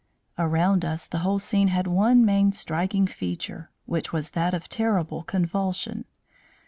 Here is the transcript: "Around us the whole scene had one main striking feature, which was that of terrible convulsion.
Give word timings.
"Around 0.35 0.83
us 0.83 1.05
the 1.05 1.19
whole 1.19 1.37
scene 1.37 1.67
had 1.67 1.85
one 1.85 2.25
main 2.25 2.53
striking 2.53 3.05
feature, 3.05 3.69
which 3.85 4.11
was 4.11 4.31
that 4.31 4.55
of 4.55 4.67
terrible 4.67 5.21
convulsion. 5.21 6.05